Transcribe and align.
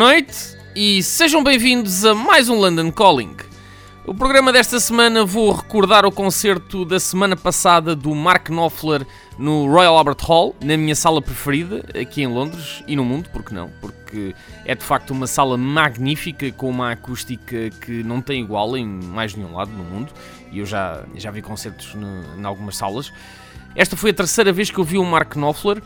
noite 0.00 0.56
e 0.74 1.02
sejam 1.02 1.44
bem-vindos 1.44 2.06
a 2.06 2.14
mais 2.14 2.48
um 2.48 2.54
London 2.54 2.90
Calling. 2.90 3.36
O 4.06 4.14
programa 4.14 4.50
desta 4.50 4.80
semana 4.80 5.26
vou 5.26 5.52
recordar 5.52 6.06
o 6.06 6.10
concerto 6.10 6.86
da 6.86 6.98
semana 6.98 7.36
passada 7.36 7.94
do 7.94 8.14
Mark 8.14 8.48
Knopfler 8.48 9.06
no 9.38 9.70
Royal 9.70 9.98
Albert 9.98 10.22
Hall, 10.22 10.56
na 10.64 10.74
minha 10.78 10.94
sala 10.94 11.20
preferida, 11.20 11.84
aqui 11.94 12.22
em 12.22 12.26
Londres 12.26 12.82
e 12.88 12.96
no 12.96 13.04
mundo, 13.04 13.28
porque 13.30 13.54
não? 13.54 13.68
Porque 13.78 14.34
é 14.64 14.74
de 14.74 14.82
facto 14.82 15.10
uma 15.10 15.26
sala 15.26 15.58
magnífica 15.58 16.50
com 16.50 16.70
uma 16.70 16.92
acústica 16.92 17.68
que 17.68 18.02
não 18.02 18.22
tem 18.22 18.40
igual 18.42 18.74
em 18.78 18.86
mais 18.86 19.34
nenhum 19.34 19.54
lado 19.54 19.70
no 19.70 19.84
mundo 19.84 20.14
e 20.50 20.60
eu 20.60 20.64
já, 20.64 21.04
já 21.14 21.30
vi 21.30 21.42
concertos 21.42 21.94
em 21.94 22.42
algumas 22.42 22.74
salas. 22.74 23.12
Esta 23.76 23.98
foi 23.98 24.12
a 24.12 24.14
terceira 24.14 24.50
vez 24.50 24.70
que 24.70 24.78
eu 24.78 24.84
vi 24.84 24.96
o 24.96 25.04
Mark 25.04 25.34
Knopfler. 25.34 25.82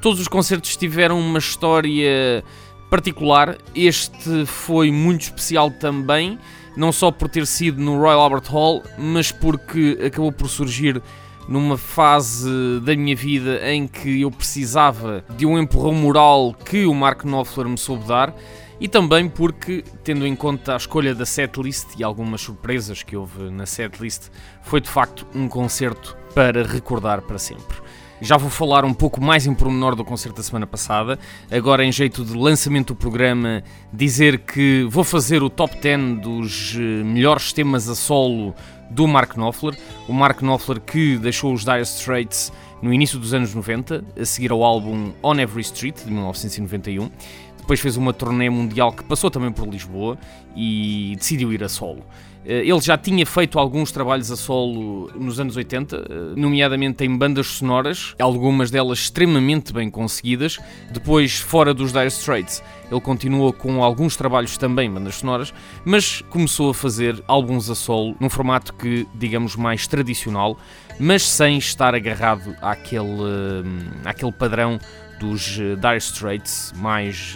Todos 0.00 0.20
os 0.20 0.28
concertos 0.28 0.76
tiveram 0.76 1.18
uma 1.18 1.40
história 1.40 2.44
particular. 2.90 3.56
Este 3.74 4.46
foi 4.46 4.90
muito 4.90 5.22
especial 5.22 5.70
também, 5.70 6.38
não 6.76 6.92
só 6.92 7.10
por 7.10 7.28
ter 7.28 7.46
sido 7.46 7.80
no 7.80 7.98
Royal 7.98 8.20
Albert 8.20 8.50
Hall, 8.50 8.82
mas 8.98 9.32
porque 9.32 9.98
acabou 10.04 10.32
por 10.32 10.48
surgir 10.48 11.02
numa 11.48 11.78
fase 11.78 12.80
da 12.80 12.96
minha 12.96 13.14
vida 13.14 13.60
em 13.70 13.86
que 13.86 14.22
eu 14.22 14.30
precisava 14.30 15.24
de 15.36 15.46
um 15.46 15.58
empurrão 15.58 15.94
moral 15.94 16.52
que 16.52 16.86
o 16.86 16.94
Mark 16.94 17.22
Knopfler 17.22 17.68
me 17.68 17.78
soube 17.78 18.04
dar 18.04 18.34
e 18.78 18.88
também 18.88 19.28
porque, 19.28 19.82
tendo 20.04 20.26
em 20.26 20.36
conta 20.36 20.74
a 20.74 20.76
escolha 20.76 21.14
da 21.14 21.24
setlist 21.24 21.98
e 21.98 22.04
algumas 22.04 22.42
surpresas 22.42 23.02
que 23.02 23.16
houve 23.16 23.50
na 23.50 23.64
setlist, 23.64 24.28
foi 24.62 24.80
de 24.80 24.88
facto 24.88 25.26
um 25.34 25.48
concerto 25.48 26.16
para 26.34 26.62
recordar 26.62 27.22
para 27.22 27.38
sempre. 27.38 27.85
Já 28.20 28.38
vou 28.38 28.48
falar 28.48 28.84
um 28.84 28.94
pouco 28.94 29.22
mais 29.22 29.46
em 29.46 29.54
pormenor 29.54 29.94
do 29.94 30.04
concerto 30.04 30.38
da 30.38 30.42
semana 30.42 30.66
passada. 30.66 31.18
Agora, 31.50 31.84
em 31.84 31.92
jeito 31.92 32.24
de 32.24 32.34
lançamento 32.34 32.94
do 32.94 32.96
programa, 32.96 33.62
dizer 33.92 34.38
que 34.38 34.86
vou 34.88 35.04
fazer 35.04 35.42
o 35.42 35.50
top 35.50 35.76
10 35.78 36.20
dos 36.20 36.74
eh, 36.76 37.04
melhores 37.04 37.52
temas 37.52 37.88
a 37.90 37.94
solo 37.94 38.54
do 38.90 39.06
Mark 39.06 39.34
Knopfler. 39.34 39.76
O 40.08 40.14
Mark 40.14 40.40
Knopfler 40.40 40.80
que 40.80 41.18
deixou 41.18 41.52
os 41.52 41.62
Dire 41.62 41.82
Straits 41.82 42.50
no 42.80 42.92
início 42.92 43.18
dos 43.18 43.34
anos 43.34 43.54
90, 43.54 44.04
a 44.18 44.24
seguir 44.24 44.50
ao 44.50 44.62
álbum 44.62 45.12
On 45.22 45.34
Every 45.34 45.62
Street, 45.62 46.04
de 46.04 46.10
1991. 46.10 47.10
Depois 47.58 47.80
fez 47.80 47.96
uma 47.96 48.12
turnê 48.12 48.48
mundial 48.48 48.92
que 48.92 49.02
passou 49.04 49.30
também 49.30 49.50
por 49.50 49.66
Lisboa 49.68 50.16
e 50.54 51.14
decidiu 51.18 51.52
ir 51.52 51.64
a 51.64 51.68
solo. 51.68 52.04
Eh, 52.46 52.60
ele 52.60 52.80
já 52.80 52.96
tinha 52.96 53.26
feito 53.26 53.58
alguns 53.58 53.90
trabalhos 53.90 54.30
a 54.30 54.36
solo 54.36 55.10
nos 55.16 55.40
anos 55.40 55.56
80, 55.56 55.96
eh, 55.96 56.02
nomeadamente 56.36 57.04
em 57.04 57.16
bandas 57.16 57.46
sonoras, 57.48 58.14
algumas 58.20 58.70
delas 58.70 59.00
extremamente 59.00 59.72
bem 59.72 59.90
conseguidas. 59.90 60.58
Depois, 60.92 61.40
fora 61.40 61.74
dos 61.74 61.92
Dire 61.92 62.06
Straits, 62.06 62.62
ele 62.90 63.00
continuou 63.00 63.52
com 63.52 63.82
alguns 63.82 64.16
trabalhos 64.16 64.56
também 64.56 64.88
bandas 64.88 65.16
sonoras, 65.16 65.52
mas 65.84 66.22
começou 66.30 66.70
a 66.70 66.74
fazer 66.74 67.20
álbuns 67.26 67.68
a 67.68 67.74
solo 67.74 68.14
num 68.20 68.30
formato 68.30 68.72
que, 68.74 69.06
digamos, 69.14 69.56
mais 69.56 69.88
tradicional, 69.88 70.56
mas 71.00 71.28
sem 71.28 71.58
estar 71.58 71.96
agarrado 71.96 72.54
àquele, 72.62 73.02
eh, 73.04 74.08
àquele 74.08 74.32
padrão 74.32 74.78
dos 75.18 75.56
Dire 75.56 75.96
Straits, 75.96 76.74
mais 76.76 77.34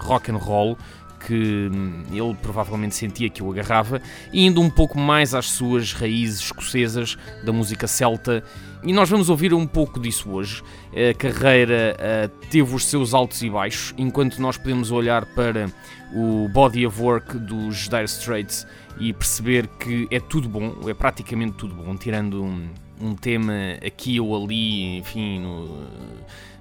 rock 0.00 0.32
and 0.32 0.36
roll, 0.36 0.76
que 1.26 1.70
hum, 1.72 2.02
ele 2.10 2.34
provavelmente 2.40 2.94
sentia 2.94 3.28
que 3.28 3.42
o 3.42 3.50
agarrava, 3.50 4.00
indo 4.32 4.60
um 4.60 4.70
pouco 4.70 4.98
mais 4.98 5.34
às 5.34 5.46
suas 5.46 5.92
raízes 5.92 6.40
escocesas 6.40 7.16
da 7.44 7.52
música 7.52 7.86
celta. 7.86 8.42
E 8.82 8.92
nós 8.92 9.10
vamos 9.10 9.28
ouvir 9.28 9.52
um 9.52 9.66
pouco 9.66 10.00
disso 10.00 10.30
hoje. 10.30 10.62
A 10.92 11.14
carreira 11.14 11.96
uh, 11.96 12.46
teve 12.48 12.74
os 12.74 12.86
seus 12.86 13.12
altos 13.12 13.42
e 13.42 13.50
baixos, 13.50 13.94
enquanto 13.98 14.40
nós 14.40 14.56
podemos 14.56 14.90
olhar 14.90 15.26
para 15.26 15.70
o 16.14 16.48
body 16.48 16.86
of 16.86 17.00
work 17.00 17.38
dos 17.38 17.88
Dire 17.88 18.04
Straits 18.04 18.66
e 18.98 19.12
perceber 19.12 19.66
que 19.78 20.08
é 20.10 20.18
tudo 20.18 20.48
bom, 20.48 20.74
é 20.88 20.94
praticamente 20.94 21.52
tudo 21.52 21.74
bom, 21.74 21.94
tirando 21.96 22.42
um, 22.42 22.68
um 23.00 23.14
tema 23.14 23.52
aqui 23.84 24.18
ou 24.18 24.44
ali, 24.44 24.98
enfim, 24.98 25.40
no, 25.40 25.86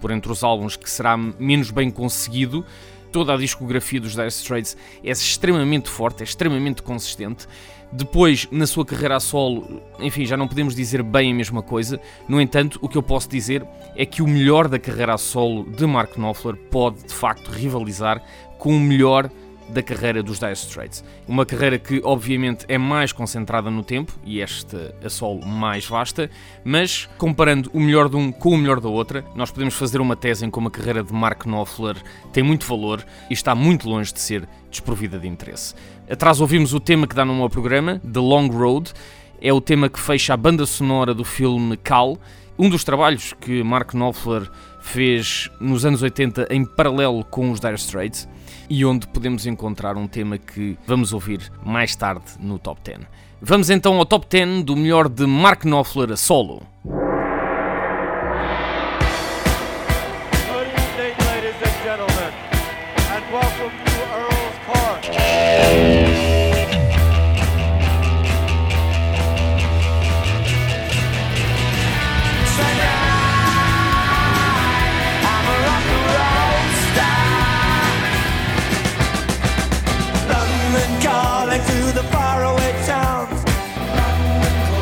por 0.00 0.10
entre 0.10 0.30
os 0.30 0.42
álbuns 0.42 0.76
que 0.76 0.90
será 0.90 1.16
menos 1.16 1.70
bem 1.70 1.90
conseguido 1.90 2.64
toda 3.10 3.34
a 3.34 3.36
discografia 3.36 4.00
dos 4.00 4.12
Dire 4.14 4.28
Straits 4.28 4.76
é 5.02 5.10
extremamente 5.10 5.88
forte, 5.88 6.22
é 6.22 6.24
extremamente 6.24 6.82
consistente. 6.82 7.46
Depois, 7.92 8.46
na 8.52 8.68
sua 8.68 8.84
carreira 8.84 9.16
a 9.16 9.20
solo, 9.20 9.82
enfim, 9.98 10.24
já 10.24 10.36
não 10.36 10.46
podemos 10.46 10.76
dizer 10.76 11.02
bem 11.02 11.32
a 11.32 11.34
mesma 11.34 11.60
coisa. 11.60 12.00
No 12.28 12.40
entanto, 12.40 12.78
o 12.80 12.88
que 12.88 12.96
eu 12.96 13.02
posso 13.02 13.28
dizer 13.28 13.66
é 13.96 14.06
que 14.06 14.22
o 14.22 14.28
melhor 14.28 14.68
da 14.68 14.78
carreira 14.78 15.14
a 15.14 15.18
solo 15.18 15.64
de 15.64 15.84
Mark 15.86 16.14
Knopfler 16.14 16.54
pode 16.54 17.02
de 17.02 17.12
facto 17.12 17.48
rivalizar 17.48 18.22
com 18.58 18.76
o 18.76 18.80
melhor 18.80 19.28
da 19.70 19.82
carreira 19.82 20.22
dos 20.22 20.38
Dire 20.38 20.52
Straits. 20.52 21.04
Uma 21.26 21.46
carreira 21.46 21.78
que, 21.78 22.00
obviamente, 22.04 22.64
é 22.68 22.76
mais 22.76 23.12
concentrada 23.12 23.70
no 23.70 23.82
tempo 23.82 24.12
e 24.24 24.40
esta 24.40 24.94
a 25.04 25.08
solo 25.08 25.46
mais 25.46 25.86
vasta, 25.86 26.30
mas 26.64 27.08
comparando 27.16 27.70
o 27.72 27.80
melhor 27.80 28.08
de 28.08 28.16
um 28.16 28.32
com 28.32 28.50
o 28.50 28.58
melhor 28.58 28.80
da 28.80 28.88
outra, 28.88 29.24
nós 29.34 29.50
podemos 29.50 29.74
fazer 29.74 30.00
uma 30.00 30.16
tese 30.16 30.44
em 30.44 30.50
como 30.50 30.68
a 30.68 30.70
carreira 30.70 31.02
de 31.02 31.12
Mark 31.12 31.44
Knopfler 31.44 31.96
tem 32.32 32.42
muito 32.42 32.66
valor 32.66 33.04
e 33.28 33.32
está 33.32 33.54
muito 33.54 33.88
longe 33.88 34.12
de 34.12 34.20
ser 34.20 34.48
desprovida 34.70 35.18
de 35.18 35.28
interesse. 35.28 35.74
Atrás 36.08 36.40
ouvimos 36.40 36.74
o 36.74 36.80
tema 36.80 37.06
que 37.06 37.14
dá 37.14 37.24
nome 37.24 37.42
ao 37.42 37.50
programa, 37.50 38.00
The 38.00 38.20
Long 38.20 38.48
Road, 38.48 38.92
é 39.40 39.52
o 39.52 39.60
tema 39.60 39.88
que 39.88 39.98
fecha 39.98 40.34
a 40.34 40.36
banda 40.36 40.66
sonora 40.66 41.14
do 41.14 41.24
filme 41.24 41.76
Cal, 41.76 42.18
um 42.58 42.68
dos 42.68 42.84
trabalhos 42.84 43.32
que 43.40 43.62
Mark 43.62 43.94
Knopfler 43.94 44.50
fez 44.80 45.50
nos 45.60 45.84
anos 45.84 46.02
80 46.02 46.48
em 46.50 46.64
paralelo 46.64 47.24
com 47.24 47.50
os 47.50 47.60
Dire 47.60 47.74
Straits 47.74 48.28
e 48.70 48.84
onde 48.84 49.08
podemos 49.08 49.46
encontrar 49.46 49.96
um 49.96 50.06
tema 50.06 50.38
que 50.38 50.78
vamos 50.86 51.12
ouvir 51.12 51.50
mais 51.66 51.96
tarde 51.96 52.24
no 52.38 52.56
Top 52.56 52.80
10. 52.84 53.00
Vamos 53.42 53.68
então 53.68 53.96
ao 53.96 54.06
Top 54.06 54.24
10 54.30 54.62
do 54.62 54.76
melhor 54.76 55.08
de 55.08 55.26
Mark 55.26 55.64
Knopfler 55.64 56.12
a 56.12 56.16
solo. 56.16 56.62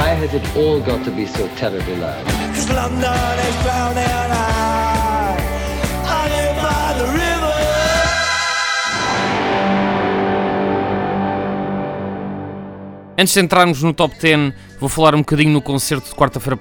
Has 0.00 0.32
it 0.34 0.56
all 0.56 0.80
got 0.80 1.04
to 1.04 1.10
be 1.10 1.26
so 1.26 1.46
terribly 1.56 1.96
loud? 1.96 2.24
Cause 2.26 2.70
London 2.70 3.38
is 3.38 3.62
drowning 3.62 4.04
out 4.04 5.38
by 6.62 6.94
the 6.98 7.06
river. 7.12 7.52
Antes 13.18 13.34
de 13.34 13.40
entrarmos 13.40 13.82
no 13.82 13.92
top 13.92 14.14
10, 14.18 14.52
vou 14.80 14.88
falar 14.88 15.14
um 15.14 15.18
bocadinho 15.18 15.52
no 15.52 15.60
concerto 15.60 16.08
de 16.08 16.14
quarta-feira 16.14 16.50